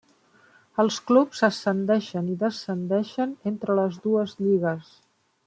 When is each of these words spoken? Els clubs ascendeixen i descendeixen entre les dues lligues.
Els 0.83 0.95
clubs 1.11 1.43
ascendeixen 1.47 2.31
i 2.37 2.39
descendeixen 2.45 3.37
entre 3.53 3.77
les 3.83 4.01
dues 4.09 4.35
lligues. 4.43 4.91